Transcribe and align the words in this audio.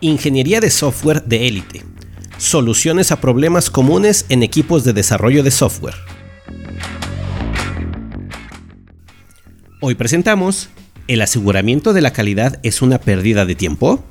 Ingeniería 0.00 0.60
de 0.60 0.70
software 0.70 1.24
de 1.24 1.48
élite. 1.48 1.82
Soluciones 2.36 3.10
a 3.10 3.20
problemas 3.20 3.68
comunes 3.68 4.26
en 4.28 4.44
equipos 4.44 4.84
de 4.84 4.92
desarrollo 4.92 5.42
de 5.42 5.50
software. 5.50 5.96
Hoy 9.80 9.96
presentamos, 9.96 10.68
¿el 11.08 11.20
aseguramiento 11.20 11.92
de 11.94 12.00
la 12.00 12.12
calidad 12.12 12.60
es 12.62 12.80
una 12.80 13.00
pérdida 13.00 13.44
de 13.44 13.56
tiempo? 13.56 14.04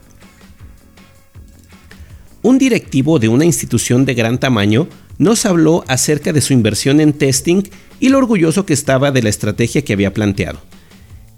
Un 2.42 2.58
directivo 2.58 3.18
de 3.18 3.30
una 3.30 3.46
institución 3.46 4.04
de 4.04 4.14
gran 4.14 4.40
tamaño 4.42 4.90
nos 5.18 5.46
habló 5.46 5.86
acerca 5.88 6.34
de 6.34 6.42
su 6.42 6.52
inversión 6.52 7.00
en 7.00 7.14
testing 7.14 7.64
y 8.02 8.10
lo 8.10 8.18
orgulloso 8.18 8.66
que 8.66 8.74
estaba 8.74 9.12
de 9.12 9.24
la 9.24 9.30
estrategia 9.30 9.86
que 9.86 9.94
había 9.94 10.14
planteado. 10.14 10.60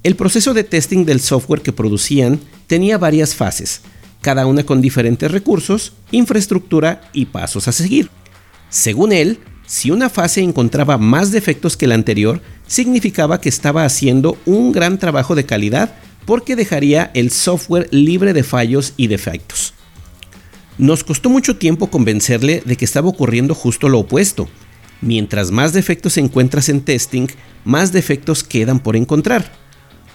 El 0.02 0.16
proceso 0.16 0.56
de 0.56 0.64
testing 0.64 1.06
del 1.06 1.20
software 1.20 1.62
que 1.62 1.72
producían 1.72 2.40
tenía 2.66 2.98
varias 2.98 3.36
fases, 3.36 3.82
cada 4.22 4.46
una 4.46 4.64
con 4.64 4.82
diferentes 4.82 5.32
recursos, 5.32 5.94
infraestructura 6.12 7.02
y 7.14 7.26
pasos 7.26 7.68
a 7.68 7.72
seguir. 7.72 8.10
Según 8.70 9.12
él, 9.12 9.40
si 9.66 9.92
una 9.92 10.10
fase 10.10 10.42
encontraba 10.42 10.98
más 10.98 11.32
defectos 11.32 11.78
que 11.78 11.88
la 11.88 11.96
anterior, 11.96 12.42
significaba 12.68 13.40
que 13.40 13.50
estaba 13.50 13.86
haciendo 13.86 14.38
un 14.46 14.72
gran 14.72 14.98
trabajo 14.98 15.36
de 15.36 15.46
calidad 15.46 15.96
porque 16.26 16.56
dejaría 16.56 17.12
el 17.14 17.32
software 17.32 17.88
libre 17.92 18.34
de 18.34 18.44
fallos 18.44 18.94
y 18.98 19.08
defectos. 19.08 19.74
Nos 20.78 21.04
costó 21.04 21.30
mucho 21.30 21.58
tiempo 21.58 21.92
convencerle 21.92 22.64
de 22.66 22.78
que 22.78 22.86
estaba 22.86 23.10
ocurriendo 23.10 23.54
justo 23.54 23.90
lo 23.90 24.00
opuesto. 24.00 24.48
Mientras 25.02 25.52
más 25.52 25.74
defectos 25.74 26.18
encuentras 26.18 26.70
en 26.70 26.82
testing, 26.82 27.28
más 27.66 27.92
defectos 27.92 28.44
quedan 28.44 28.80
por 28.80 28.96
encontrar. 28.96 29.52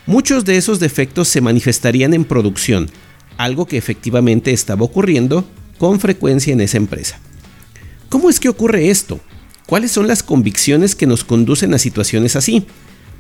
Muchos 0.07 0.45
de 0.45 0.57
esos 0.57 0.81
defectos 0.81 1.29
se 1.29 1.41
manifestarían 1.41 2.13
en 2.15 2.25
producción, 2.25 2.91
algo 3.37 3.67
que 3.67 3.77
efectivamente 3.77 4.53
estaba 4.53 4.85
ocurriendo 4.85 5.45
con 5.79 6.01
frecuencia 6.01 6.53
en 6.53 6.61
esa 6.61 6.77
empresa. 6.77 7.19
¿Cómo 8.09 8.31
es 8.31 8.39
que 8.39 8.49
ocurre 8.49 8.91
esto? 8.91 9.21
¿Cuáles 9.67 9.91
son 9.91 10.07
las 10.07 10.23
convicciones 10.23 10.95
que 10.95 11.07
nos 11.07 11.25
conducen 11.25 11.75
a 11.75 11.79
situaciones 11.79 12.37
así? 12.37 12.67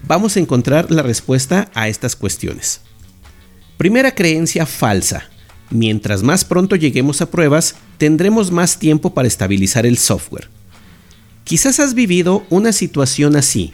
Vamos 0.06 0.36
a 0.36 0.40
encontrar 0.40 0.90
la 0.90 1.02
respuesta 1.02 1.70
a 1.74 1.88
estas 1.88 2.14
cuestiones. 2.14 2.80
Primera 3.78 4.14
creencia 4.14 4.66
falsa. 4.66 5.30
Mientras 5.70 6.22
más 6.22 6.44
pronto 6.44 6.76
lleguemos 6.76 7.22
a 7.22 7.30
pruebas, 7.30 7.74
tendremos 7.98 8.50
más 8.50 8.78
tiempo 8.78 9.14
para 9.14 9.26
estabilizar 9.26 9.86
el 9.86 9.98
software. 9.98 10.48
Quizás 11.44 11.80
has 11.80 11.94
vivido 11.94 12.44
una 12.50 12.72
situación 12.72 13.36
así. 13.36 13.72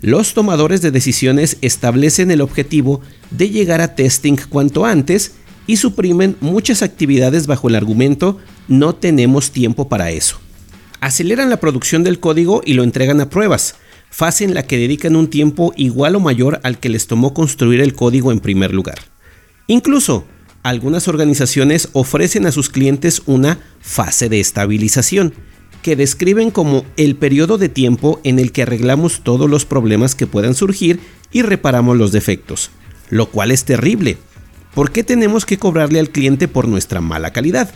Los 0.00 0.34
tomadores 0.34 0.82
de 0.82 0.90
decisiones 0.90 1.56
establecen 1.60 2.30
el 2.30 2.40
objetivo 2.40 3.00
de 3.30 3.50
llegar 3.50 3.80
a 3.80 3.94
testing 3.94 4.36
cuanto 4.48 4.84
antes 4.84 5.32
y 5.68 5.76
suprimen 5.76 6.36
muchas 6.40 6.82
actividades 6.82 7.46
bajo 7.46 7.68
el 7.68 7.76
argumento 7.76 8.38
no 8.66 8.94
tenemos 8.94 9.52
tiempo 9.52 9.88
para 9.88 10.10
eso. 10.10 10.40
Aceleran 11.00 11.50
la 11.50 11.60
producción 11.60 12.02
del 12.02 12.18
código 12.18 12.62
y 12.64 12.72
lo 12.72 12.82
entregan 12.82 13.20
a 13.20 13.28
pruebas, 13.30 13.76
fase 14.10 14.44
en 14.44 14.54
la 14.54 14.64
que 14.64 14.78
dedican 14.78 15.14
un 15.14 15.28
tiempo 15.28 15.74
igual 15.76 16.16
o 16.16 16.20
mayor 16.20 16.58
al 16.64 16.80
que 16.80 16.88
les 16.88 17.06
tomó 17.06 17.34
construir 17.34 17.82
el 17.82 17.94
código 17.94 18.32
en 18.32 18.40
primer 18.40 18.72
lugar. 18.72 18.98
Incluso, 19.66 20.24
algunas 20.62 21.06
organizaciones 21.06 21.90
ofrecen 21.92 22.46
a 22.46 22.52
sus 22.52 22.70
clientes 22.70 23.22
una 23.26 23.58
fase 23.80 24.30
de 24.30 24.40
estabilización, 24.40 25.34
que 25.82 25.96
describen 25.96 26.50
como 26.50 26.84
el 26.96 27.14
periodo 27.14 27.58
de 27.58 27.68
tiempo 27.68 28.20
en 28.24 28.38
el 28.38 28.52
que 28.52 28.62
arreglamos 28.62 29.20
todos 29.22 29.48
los 29.48 29.66
problemas 29.66 30.14
que 30.14 30.26
puedan 30.26 30.54
surgir 30.54 30.98
y 31.30 31.42
reparamos 31.42 31.98
los 31.98 32.10
defectos, 32.10 32.70
lo 33.10 33.26
cual 33.26 33.50
es 33.50 33.64
terrible, 33.64 34.16
¿Por 34.78 34.92
qué 34.92 35.02
tenemos 35.02 35.44
que 35.44 35.58
cobrarle 35.58 35.98
al 35.98 36.10
cliente 36.10 36.46
por 36.46 36.68
nuestra 36.68 37.00
mala 37.00 37.32
calidad? 37.32 37.68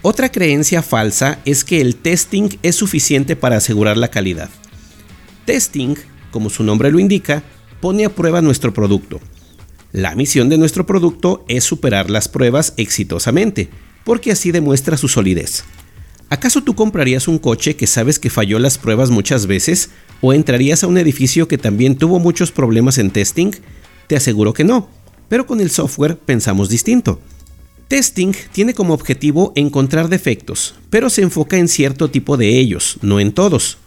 Otra 0.00 0.30
creencia 0.30 0.80
falsa 0.80 1.40
es 1.44 1.64
que 1.64 1.80
el 1.80 1.96
testing 1.96 2.50
es 2.62 2.76
suficiente 2.76 3.34
para 3.34 3.56
asegurar 3.56 3.96
la 3.96 4.12
calidad. 4.12 4.48
Testing, 5.44 5.96
como 6.30 6.50
su 6.50 6.62
nombre 6.62 6.92
lo 6.92 7.00
indica, 7.00 7.42
pone 7.80 8.04
a 8.04 8.10
prueba 8.10 8.40
nuestro 8.42 8.72
producto. 8.72 9.18
La 9.90 10.14
misión 10.14 10.48
de 10.48 10.56
nuestro 10.56 10.86
producto 10.86 11.44
es 11.48 11.64
superar 11.64 12.10
las 12.10 12.28
pruebas 12.28 12.74
exitosamente, 12.76 13.68
porque 14.04 14.30
así 14.30 14.52
demuestra 14.52 14.96
su 14.96 15.08
solidez. 15.08 15.64
¿Acaso 16.28 16.62
tú 16.62 16.76
comprarías 16.76 17.26
un 17.26 17.40
coche 17.40 17.74
que 17.74 17.88
sabes 17.88 18.20
que 18.20 18.30
falló 18.30 18.60
las 18.60 18.78
pruebas 18.78 19.10
muchas 19.10 19.48
veces 19.48 19.90
o 20.20 20.32
entrarías 20.32 20.84
a 20.84 20.86
un 20.86 20.96
edificio 20.96 21.48
que 21.48 21.58
también 21.58 21.96
tuvo 21.96 22.20
muchos 22.20 22.52
problemas 22.52 22.98
en 22.98 23.10
testing? 23.10 23.50
Te 24.06 24.14
aseguro 24.14 24.52
que 24.52 24.62
no 24.62 24.88
pero 25.28 25.46
con 25.46 25.60
el 25.60 25.70
software 25.70 26.16
pensamos 26.16 26.68
distinto. 26.68 27.20
Testing 27.88 28.32
tiene 28.52 28.74
como 28.74 28.94
objetivo 28.94 29.52
encontrar 29.54 30.08
defectos, 30.08 30.74
pero 30.90 31.10
se 31.10 31.22
enfoca 31.22 31.58
en 31.58 31.68
cierto 31.68 32.10
tipo 32.10 32.36
de 32.36 32.58
ellos, 32.58 32.98
no 33.02 33.20
en 33.20 33.32
todos. 33.32 33.78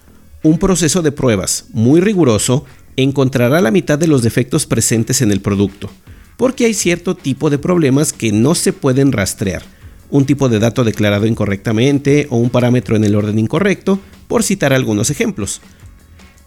Un 0.43 0.59
proceso 0.59 1.01
de 1.01 1.11
pruebas 1.11 1.65
muy 1.73 1.99
riguroso 1.99 2.65
encontrará 2.95 3.59
la 3.59 3.71
mitad 3.71 3.97
de 3.97 4.07
los 4.07 4.21
defectos 4.21 4.65
presentes 4.65 5.21
en 5.21 5.31
el 5.31 5.41
producto, 5.41 5.89
porque 6.37 6.65
hay 6.65 6.73
cierto 6.73 7.15
tipo 7.15 7.49
de 7.49 7.57
problemas 7.57 8.13
que 8.13 8.31
no 8.31 8.55
se 8.55 8.71
pueden 8.71 9.11
rastrear, 9.11 9.63
un 10.09 10.25
tipo 10.25 10.47
de 10.47 10.59
dato 10.59 10.83
declarado 10.83 11.25
incorrectamente 11.25 12.27
o 12.29 12.37
un 12.37 12.49
parámetro 12.49 12.95
en 12.95 13.03
el 13.03 13.15
orden 13.15 13.39
incorrecto, 13.39 13.99
por 14.27 14.43
citar 14.43 14.73
algunos 14.73 15.09
ejemplos. 15.09 15.61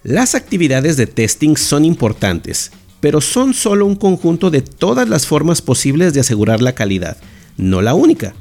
Las 0.02 0.34
actividades 0.34 0.96
de 0.96 1.06
testing 1.06 1.56
son 1.56 1.84
importantes, 1.84 2.70
pero 3.00 3.20
son 3.20 3.54
solo 3.54 3.86
un 3.86 3.96
conjunto 3.96 4.50
de 4.50 4.62
todas 4.62 5.08
las 5.08 5.26
formas 5.26 5.62
posibles 5.62 6.14
de 6.14 6.20
asegurar 6.20 6.60
la 6.62 6.74
calidad, 6.74 7.16
no 7.56 7.82
la 7.82 7.94
única. 7.94 8.34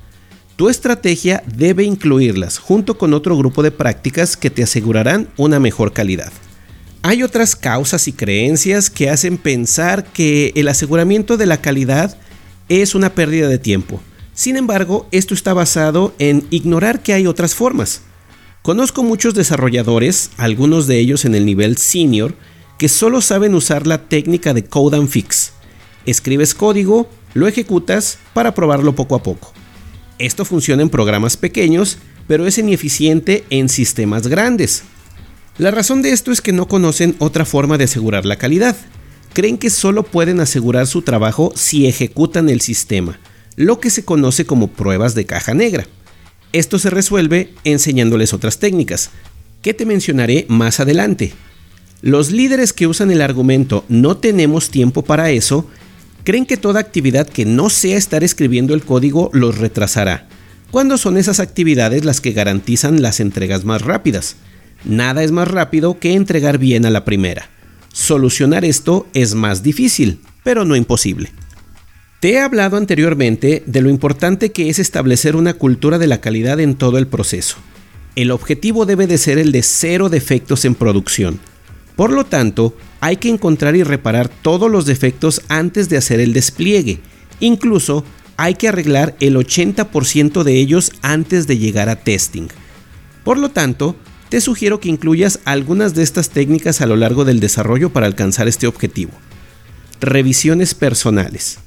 Tu 0.56 0.70
estrategia 0.70 1.42
debe 1.56 1.86
incluirlas 1.86 2.58
junto 2.58 2.98
con 2.98 3.14
otro 3.14 3.38
grupo 3.38 3.64
de 3.64 3.72
prácticas 3.72 4.36
que 4.36 4.50
te 4.50 4.64
asegurarán 4.64 5.30
una 5.38 5.59
mejor 5.59 5.94
calidad. 5.94 6.34
Hay 7.02 7.24
otras 7.24 7.56
causas 7.56 8.09
y 8.09 8.12
creencias 8.12 8.90
que 8.90 9.09
hacen 9.09 9.38
pensar 9.38 10.03
que 10.12 10.52
el 10.56 10.68
aseguramiento 10.68 11.38
de 11.38 11.46
la 11.46 11.62
calidad 11.62 12.18
es 12.68 12.94
una 12.94 13.16
pérdida 13.16 13.48
de 13.48 13.58
tiempo. 13.58 14.02
Sin 14.34 14.58
embargo, 14.58 15.08
esto 15.12 15.34
está 15.34 15.53
basado 15.53 16.14
en 16.19 16.46
ignorar 16.50 17.02
que 17.02 17.14
hay 17.14 17.25
otras 17.25 17.56
formas. 17.56 18.02
Conozco 18.62 19.02
muchos 19.03 19.34
desarrolladores, 19.34 20.31
algunos 20.36 20.88
de 20.88 21.00
ellos 21.00 21.24
en 21.24 21.36
el 21.36 21.46
nivel 21.46 21.78
senior, 21.78 22.36
que 22.79 22.88
solo 22.88 23.22
saben 23.22 23.53
usar 23.56 23.85
la 23.85 24.07
técnica 24.07 24.53
de 24.53 24.63
code 24.63 24.97
and 24.97 25.09
fix. 25.09 25.51
Escribes 26.06 26.56
código, 26.56 27.09
lo 27.34 27.45
ejecutas 27.47 28.17
para 28.34 28.56
probarlo 28.56 28.95
poco 28.95 29.16
a 29.16 29.22
poco. 29.22 29.51
Esto 30.17 30.45
funciona 30.45 30.81
en 30.81 30.89
programas 30.89 31.35
pequeños, 31.35 31.97
pero 32.25 32.47
es 32.47 32.57
ineficiente 32.57 33.44
en 33.50 33.68
sistemas 33.68 34.28
grandes. 34.28 34.84
La 35.57 35.72
razón 35.72 36.01
de 36.01 36.12
esto 36.12 36.31
es 36.31 36.39
que 36.39 36.53
no 36.53 36.69
conocen 36.69 37.18
otra 37.19 37.44
forma 37.44 37.78
de 37.78 37.84
asegurar 37.84 38.25
la 38.25 38.38
calidad. 38.38 38.78
Creen 39.34 39.57
que 39.57 39.69
solo 39.69 40.03
pueden 40.03 40.39
asegurar 40.39 40.88
su 40.88 41.01
trabajo 41.01 41.51
si 41.56 41.85
ejecutan 41.85 42.47
el 42.47 42.62
sistema, 42.62 43.19
lo 43.57 43.81
que 43.81 43.89
se 43.89 44.06
conoce 44.06 44.45
como 44.45 44.69
pruebas 44.69 45.16
de 45.16 45.25
caja 45.25 45.53
negra. 45.53 45.85
Esto 46.53 46.79
se 46.79 46.89
resuelve 46.89 47.53
enseñándoles 47.66 48.34
otras 48.34 48.57
técnicas, 48.57 49.09
que 49.62 49.73
te 49.73 49.85
mencionaré 49.85 50.45
más 50.47 50.79
adelante. 50.79 51.34
Los 52.02 52.32
líderes 52.32 52.72
que 52.72 52.88
usan 52.88 53.12
el 53.12 53.22
argumento 53.22 53.84
no 53.90 54.16
tenemos 54.16 54.70
tiempo 54.70 55.04
para 55.04 55.32
eso, 55.32 55.68
creen 56.24 56.46
que 56.46 56.56
toda 56.56 56.80
actividad 56.80 57.28
que 57.28 57.44
no 57.44 57.70
sea 57.70 57.98
estar 57.98 58.24
escribiendo 58.24 58.74
el 58.74 58.84
código 58.84 59.30
los 59.34 59.58
retrasará, 59.58 60.26
cuando 60.72 60.98
son 60.98 61.18
esas 61.18 61.42
actividades 61.42 62.06
las 62.06 62.22
que 62.22 62.32
garantizan 62.32 63.02
las 63.02 63.20
entregas 63.20 63.66
más 63.66 63.82
rápidas. 63.82 64.38
Nada 64.86 65.24
es 65.24 65.32
más 65.32 65.50
rápido 65.50 66.00
que 66.00 66.14
entregar 66.14 66.58
bien 66.58 66.86
a 66.86 66.90
la 66.90 67.04
primera. 67.04 67.50
Solucionar 67.92 68.64
esto 68.64 69.06
es 69.14 69.36
más 69.36 69.62
difícil, 69.62 70.22
pero 70.42 70.64
no 70.64 70.78
imposible. 70.78 71.34
Te 72.22 72.31
he 72.31 72.40
hablado 72.40 72.78
anteriormente 72.78 73.62
de 73.66 73.81
lo 73.81 73.90
importante 73.90 74.54
que 74.54 74.69
es 74.69 74.80
establecer 74.80 75.36
una 75.36 75.54
cultura 75.54 75.98
de 75.98 76.07
la 76.07 76.22
calidad 76.22 76.62
en 76.62 76.75
todo 76.75 76.98
el 76.98 77.07
proceso. 77.07 77.57
El 78.16 78.31
objetivo 78.31 78.86
debe 78.86 79.06
de 79.06 79.18
ser 79.18 79.38
el 79.38 79.52
de 79.52 79.63
cero 79.63 80.07
defectos 80.07 80.63
en 80.63 80.75
producción 80.75 81.42
por 82.00 82.13
lo 82.13 82.25
tanto, 82.25 82.78
hay 83.01 83.18
que 83.18 83.28
encontrar 83.28 83.75
y 83.75 83.84
reparar 83.84 84.30
todos 84.30 84.72
los 84.72 84.86
defectos 84.86 85.42
antes 85.50 85.90
de 85.90 85.98
hacer 85.98 86.22
el 86.22 86.31
despliegue. 86.31 87.01
Incluso 87.42 88.06
hay 88.38 88.54
que 88.56 88.69
arreglar 88.69 89.18
el 89.19 89.36
80% 89.36 90.44
de 90.44 90.54
ellos 90.54 90.94
antes 91.01 91.46
de 91.46 91.57
llegar 91.57 91.90
a 91.90 91.98
testing. 91.98 92.48
Por 93.25 93.38
lo 93.38 93.50
tanto, 93.51 93.98
te 94.30 94.40
sugiero 94.40 94.80
que 94.80 94.88
incluyas 94.88 95.42
algunas 95.44 95.94
de 95.94 96.04
estas 96.04 96.30
técnicas 96.30 96.80
a 96.80 96.86
lo 96.86 96.96
largo 96.96 97.25
del 97.25 97.42
desarrollo 97.42 97.92
para 97.92 98.06
alcanzar 98.06 98.48
este 98.48 98.66
objetivo. 98.66 99.12
Revisiones 100.00 100.75
personales. 100.75 101.60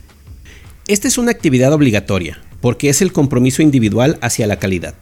Esta 0.89 1.09
es 1.09 1.19
una 1.19 1.31
actividad 1.31 1.75
obligatoria, 1.75 2.41
porque 2.63 2.89
es 2.89 3.03
el 3.03 3.13
compromiso 3.13 3.61
individual 3.61 4.17
hacia 4.23 4.47
la 4.47 4.59
calidad. 4.59 4.95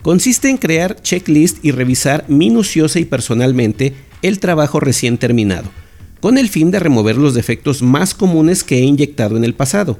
Consiste 0.00 0.48
en 0.48 0.56
crear 0.56 1.02
checklist 1.02 1.62
y 1.62 1.70
revisar 1.72 2.24
minuciosa 2.28 2.98
y 2.98 3.04
personalmente 3.04 4.08
el 4.22 4.38
trabajo 4.38 4.80
recién 4.80 5.18
terminado, 5.18 5.70
con 6.20 6.38
el 6.38 6.48
fin 6.48 6.70
de 6.70 6.78
remover 6.78 7.16
los 7.16 7.34
defectos 7.34 7.82
más 7.82 8.14
comunes 8.14 8.64
que 8.64 8.78
he 8.78 8.82
inyectado 8.82 9.36
en 9.36 9.44
el 9.44 9.54
pasado. 9.54 9.98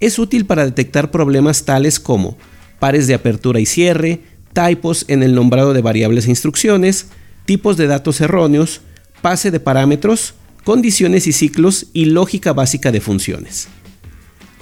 Es 0.00 0.18
útil 0.18 0.46
para 0.46 0.64
detectar 0.64 1.10
problemas 1.10 1.64
tales 1.64 2.00
como 2.00 2.36
pares 2.78 3.06
de 3.06 3.14
apertura 3.14 3.60
y 3.60 3.66
cierre, 3.66 4.20
typos 4.52 5.04
en 5.08 5.22
el 5.22 5.34
nombrado 5.34 5.72
de 5.72 5.82
variables 5.82 6.26
e 6.26 6.30
instrucciones, 6.30 7.06
tipos 7.44 7.76
de 7.76 7.86
datos 7.86 8.20
erróneos, 8.20 8.80
pase 9.20 9.50
de 9.50 9.60
parámetros, 9.60 10.34
condiciones 10.64 11.26
y 11.26 11.32
ciclos 11.32 11.86
y 11.92 12.06
lógica 12.06 12.52
básica 12.52 12.90
de 12.90 13.00
funciones. 13.00 13.68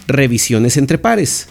Revisiones 0.06 0.76
entre 0.76 0.98
pares. 0.98 1.48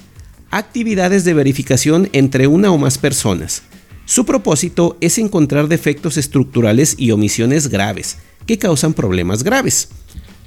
Actividades 0.51 1.23
de 1.23 1.33
verificación 1.33 2.09
entre 2.11 2.47
una 2.47 2.71
o 2.71 2.77
más 2.77 2.97
personas. 2.97 3.63
Su 4.09 4.25
propósito 4.25 4.97
es 5.01 5.19
encontrar 5.19 5.67
defectos 5.67 6.17
estructurales 6.17 6.95
y 6.97 7.11
omisiones 7.11 7.67
graves 7.67 8.17
que 8.47 8.57
causan 8.57 8.95
problemas 8.95 9.43
graves. 9.43 9.89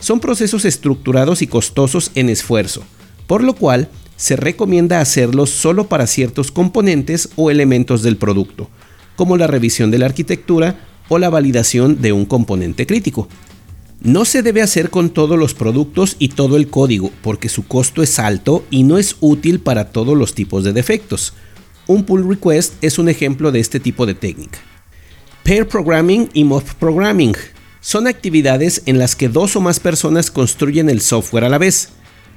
Son 0.00 0.18
procesos 0.18 0.64
estructurados 0.64 1.42
y 1.42 1.46
costosos 1.46 2.10
en 2.16 2.28
esfuerzo, 2.28 2.82
por 3.28 3.44
lo 3.44 3.54
cual 3.54 3.88
se 4.16 4.34
recomienda 4.34 5.00
hacerlos 5.00 5.50
solo 5.50 5.86
para 5.86 6.08
ciertos 6.08 6.50
componentes 6.50 7.28
o 7.36 7.52
elementos 7.52 8.02
del 8.02 8.16
producto, 8.16 8.68
como 9.14 9.36
la 9.36 9.46
revisión 9.46 9.92
de 9.92 9.98
la 9.98 10.06
arquitectura 10.06 10.84
o 11.08 11.20
la 11.20 11.30
validación 11.30 12.02
de 12.02 12.12
un 12.12 12.24
componente 12.24 12.84
crítico. 12.84 13.28
No 14.00 14.24
se 14.24 14.42
debe 14.42 14.62
hacer 14.62 14.90
con 14.90 15.10
todos 15.10 15.38
los 15.38 15.54
productos 15.54 16.16
y 16.18 16.30
todo 16.30 16.56
el 16.56 16.66
código 16.66 17.12
porque 17.22 17.48
su 17.48 17.64
costo 17.64 18.02
es 18.02 18.18
alto 18.18 18.64
y 18.70 18.82
no 18.82 18.98
es 18.98 19.14
útil 19.20 19.60
para 19.60 19.92
todos 19.92 20.18
los 20.18 20.34
tipos 20.34 20.64
de 20.64 20.72
defectos. 20.72 21.32
Un 21.86 22.04
pull 22.04 22.28
request 22.28 22.74
es 22.82 22.98
un 22.98 23.08
ejemplo 23.08 23.50
de 23.50 23.58
este 23.60 23.80
tipo 23.80 24.06
de 24.06 24.14
técnica. 24.14 24.60
Pair 25.42 25.66
programming 25.66 26.30
y 26.32 26.44
mob 26.44 26.62
programming 26.78 27.34
son 27.80 28.06
actividades 28.06 28.82
en 28.86 28.98
las 28.98 29.16
que 29.16 29.28
dos 29.28 29.56
o 29.56 29.60
más 29.60 29.80
personas 29.80 30.30
construyen 30.30 30.88
el 30.88 31.00
software 31.00 31.44
a 31.44 31.48
la 31.48 31.58
vez. 31.58 31.88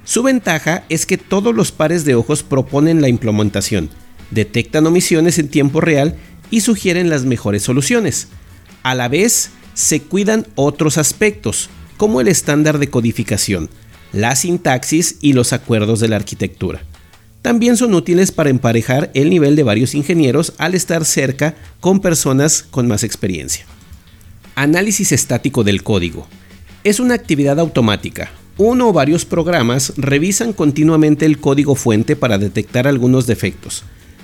Su 0.04 0.24
ventaja 0.24 0.84
es 0.90 1.06
que 1.06 1.20
todos 1.20 1.54
los 1.54 1.72
pares 1.72 2.06
de 2.06 2.16
ojos 2.16 2.42
proponen 2.42 3.02
la 3.02 3.10
implementación, 3.10 3.92
detectan 4.32 4.88
omisiones 4.88 5.38
en 5.38 5.50
tiempo 5.50 5.82
real 5.82 6.16
y 6.50 6.62
sugieren 6.62 7.12
las 7.12 7.26
mejores 7.26 7.62
soluciones. 7.62 8.30
A 8.82 8.96
la 8.96 9.08
vez, 9.08 9.52
se 9.76 10.02
cuidan 10.02 10.48
otros 10.56 10.98
aspectos, 10.98 11.70
como 11.98 12.22
el 12.22 12.28
estándar 12.28 12.80
de 12.80 12.90
codificación, 12.90 13.70
la 14.12 14.36
sintaxis 14.36 15.18
y 15.22 15.34
los 15.34 15.54
acuerdos 15.54 16.00
de 16.00 16.08
la 16.08 16.16
arquitectura. 16.16 16.82
También 17.46 17.78
son 17.78 17.94
útiles 17.94 18.32
para 18.32 18.50
emparejar 18.50 19.12
el 19.14 19.30
nivel 19.30 19.56
de 19.56 19.62
varios 19.62 19.94
ingenieros 19.94 20.54
al 20.58 20.74
estar 20.74 21.06
cerca 21.06 21.54
con 21.80 22.00
personas 22.00 22.64
con 22.64 22.88
más 22.88 23.04
experiencia. 23.04 23.68
Análisis 24.56 25.12
estático 25.12 25.64
del 25.64 25.84
código. 25.84 26.28
Es 26.84 27.00
una 27.00 27.14
actividad 27.14 27.60
automática. 27.60 28.32
Uno 28.58 28.90
o 28.90 28.94
varios 28.94 29.26
programas 29.26 29.94
revisan 29.96 30.54
continuamente 30.54 31.28
el 31.28 31.38
código 31.38 31.76
fuente 31.76 32.16
para 32.16 32.40
detectar 32.40 32.88
algunos 32.88 33.28
defectos, 33.28 33.84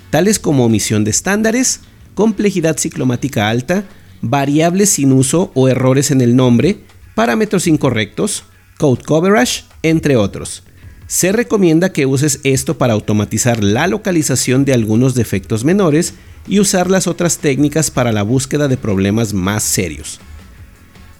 tales 0.10 0.40
como 0.40 0.66
omisión 0.66 1.04
de 1.04 1.12
estándares, 1.12 1.82
complejidad 2.16 2.80
ciclomática 2.80 3.50
alta, 3.50 3.84
variables 4.24 4.90
sin 4.90 5.12
uso 5.12 5.52
o 5.54 5.70
errores 5.70 6.10
en 6.10 6.22
el 6.22 6.36
nombre, 6.36 6.80
parámetros 7.14 7.68
incorrectos, 7.68 8.46
code 8.80 9.04
coverage, 9.04 9.66
entre 9.84 10.16
otros. 10.16 10.64
Se 11.12 11.34
recomienda 11.34 11.92
que 11.92 12.06
uses 12.06 12.40
esto 12.46 12.78
para 12.78 12.94
automatizar 12.94 13.62
la 13.66 13.86
localización 13.88 14.64
de 14.64 14.74
algunos 14.74 15.14
defectos 15.14 15.66
menores 15.66 16.14
y 16.48 16.62
usar 16.62 16.90
las 16.90 17.06
otras 17.06 17.40
técnicas 17.40 17.92
para 17.92 18.14
la 18.14 18.24
búsqueda 18.24 18.70
de 18.70 18.78
problemas 18.78 19.34
más 19.34 19.62
serios. 19.62 20.22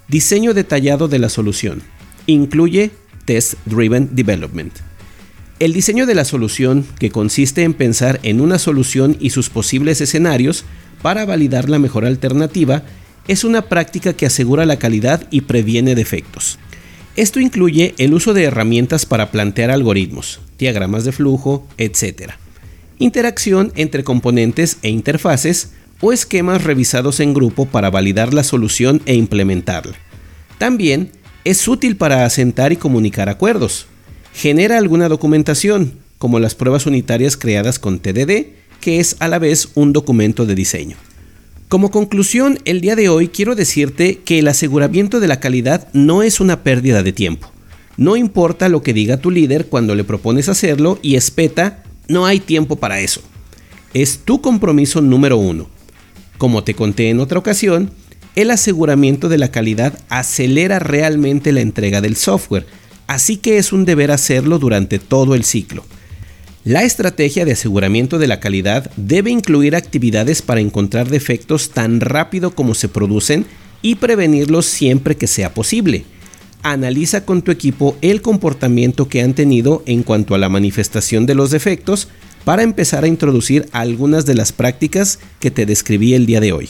Diseño 0.08 0.54
detallado 0.54 1.10
de 1.10 1.20
la 1.20 1.28
solución. 1.28 1.82
Incluye 2.26 2.92
Test 3.26 3.56
Driven 3.66 4.08
Development. 4.14 4.72
El 5.60 5.74
diseño 5.74 6.06
de 6.06 6.16
la 6.16 6.24
solución, 6.24 6.86
que 6.98 7.12
consiste 7.12 7.64
en 7.64 7.74
pensar 7.74 8.22
en 8.24 8.40
una 8.40 8.60
solución 8.60 9.18
y 9.20 9.32
sus 9.32 9.50
posibles 9.50 10.00
escenarios, 10.00 10.64
para 11.02 11.26
validar 11.26 11.70
la 11.70 11.80
mejor 11.80 12.06
alternativa 12.06 12.84
es 13.28 13.44
una 13.44 13.64
práctica 13.64 14.14
que 14.14 14.26
asegura 14.26 14.66
la 14.66 14.80
calidad 14.80 15.28
y 15.32 15.42
previene 15.42 15.96
defectos. 15.96 16.60
Esto 17.18 17.42
incluye 17.42 17.94
el 17.98 18.14
uso 18.14 18.34
de 18.34 18.44
herramientas 18.44 19.06
para 19.06 19.32
plantear 19.32 19.70
algoritmos, 19.70 20.40
diagramas 20.58 21.04
de 21.04 21.12
flujo, 21.12 21.68
etc. 21.78 22.32
Interacción 23.00 23.74
entre 23.76 24.04
componentes 24.06 24.78
e 24.82 24.90
interfaces 24.90 25.72
o 26.00 26.14
esquemas 26.14 26.64
revisados 26.64 27.20
en 27.20 27.34
grupo 27.34 27.66
para 27.66 27.90
validar 27.90 28.34
la 28.34 28.44
solución 28.44 29.02
e 29.06 29.16
implementarla. 29.16 29.98
También 30.58 31.12
es 31.44 31.68
útil 31.68 31.98
para 31.98 32.26
asentar 32.26 32.72
y 32.72 32.78
comunicar 32.78 33.28
acuerdos. 33.28 33.88
Genera 34.34 34.78
alguna 34.78 35.10
documentación, 35.10 36.00
como 36.18 36.40
las 36.40 36.56
pruebas 36.56 36.86
unitarias 36.86 37.36
creadas 37.36 37.78
con 37.78 38.00
TDD, 38.00 38.54
que 38.80 39.00
es 39.00 39.18
a 39.20 39.28
la 39.28 39.38
vez 39.38 39.70
un 39.76 39.92
documento 39.92 40.46
de 40.46 40.56
diseño. 40.56 40.96
Como 41.72 41.90
conclusión, 41.90 42.60
el 42.66 42.82
día 42.82 42.98
de 42.98 43.08
hoy 43.08 43.30
quiero 43.30 43.56
decirte 43.56 44.18
que 44.26 44.40
el 44.40 44.50
aseguramiento 44.50 45.22
de 45.22 45.30
la 45.30 45.40
calidad 45.40 45.88
no 45.94 46.22
es 46.22 46.42
una 46.42 46.64
pérdida 46.64 47.02
de 47.02 47.14
tiempo. 47.14 47.50
No 47.96 48.18
importa 48.18 48.68
lo 48.68 48.84
que 48.84 48.92
diga 48.92 49.22
tu 49.22 49.32
líder 49.32 49.68
cuando 49.68 49.96
le 49.96 50.04
propones 50.04 50.50
hacerlo 50.50 51.00
y 51.02 51.16
espeta, 51.16 51.84
no 52.10 52.26
hay 52.26 52.42
tiempo 52.42 52.76
para 52.76 53.00
eso. 53.00 53.22
Es 53.94 54.20
tu 54.26 54.42
compromiso 54.42 55.00
número 55.00 55.38
uno. 55.38 55.70
Como 56.38 56.66
te 56.66 56.74
conté 56.74 57.10
en 57.10 57.22
otra 57.22 57.40
ocasión, 57.40 57.92
el 58.36 58.52
aseguramiento 58.52 59.30
de 59.30 59.38
la 59.38 59.50
calidad 59.50 59.98
acelera 60.10 60.78
realmente 60.78 61.54
la 61.54 61.62
entrega 61.62 62.02
del 62.02 62.18
software, 62.18 62.68
así 63.08 63.38
que 63.38 63.58
es 63.58 63.72
un 63.72 63.86
deber 63.86 64.12
hacerlo 64.12 64.60
durante 64.60 65.00
todo 65.00 65.36
el 65.36 65.46
ciclo. 65.46 65.86
La 66.64 66.84
estrategia 66.84 67.44
de 67.44 67.54
aseguramiento 67.54 68.20
de 68.20 68.28
la 68.28 68.40
calidad 68.40 68.92
debe 68.96 69.32
incluir 69.32 69.76
actividades 69.76 70.44
para 70.44 70.62
encontrar 70.62 71.10
defectos 71.10 71.72
tan 71.72 72.00
rápido 72.02 72.54
como 72.54 72.76
se 72.76 72.88
producen 72.88 73.48
y 73.82 73.96
prevenirlos 73.96 74.68
siempre 74.68 75.18
que 75.18 75.26
sea 75.26 75.56
posible. 75.56 76.06
Analiza 76.62 77.26
con 77.26 77.42
tu 77.42 77.50
equipo 77.50 77.98
el 78.02 78.22
comportamiento 78.22 79.08
que 79.08 79.24
han 79.24 79.34
tenido 79.34 79.82
en 79.88 80.04
cuanto 80.04 80.36
a 80.36 80.38
la 80.38 80.50
manifestación 80.50 81.26
de 81.26 81.34
los 81.34 81.50
defectos 81.50 82.10
para 82.44 82.62
empezar 82.62 83.06
a 83.06 83.08
introducir 83.08 83.68
algunas 83.72 84.28
de 84.28 84.36
las 84.36 84.52
prácticas 84.52 85.18
que 85.40 85.50
te 85.50 85.66
describí 85.66 86.14
el 86.14 86.28
día 86.28 86.42
de 86.42 86.52
hoy. 86.52 86.70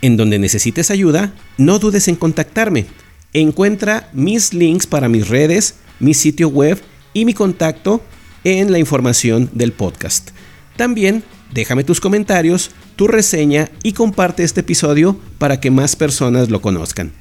En 0.00 0.16
donde 0.16 0.38
necesites 0.38 0.92
ayuda, 0.92 1.34
no 1.58 1.80
dudes 1.80 2.06
en 2.06 2.14
contactarme. 2.14 2.86
Encuentra 3.32 4.10
mis 4.12 4.54
links 4.54 4.86
para 4.86 5.08
mis 5.08 5.28
redes, 5.28 5.74
mi 5.98 6.14
sitio 6.14 6.48
web 6.48 6.80
y 7.12 7.24
mi 7.24 7.34
contacto 7.34 8.00
en 8.44 8.72
la 8.72 8.78
información 8.78 9.50
del 9.52 9.72
podcast. 9.72 10.30
También 10.76 11.22
déjame 11.52 11.84
tus 11.84 12.00
comentarios, 12.00 12.70
tu 12.96 13.06
reseña 13.06 13.70
y 13.82 13.92
comparte 13.92 14.42
este 14.42 14.60
episodio 14.60 15.18
para 15.38 15.60
que 15.60 15.70
más 15.70 15.96
personas 15.96 16.50
lo 16.50 16.60
conozcan. 16.60 17.12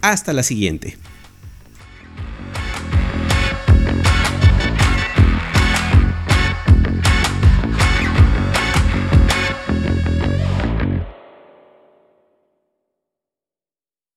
Hasta 0.00 0.32
la 0.32 0.42
siguiente. 0.42 0.96